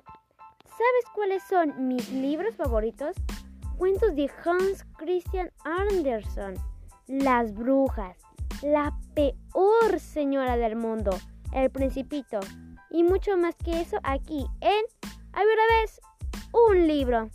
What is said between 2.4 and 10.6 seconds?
favoritos? Cuentos de Hans Christian Andersen. Las brujas. La peor señora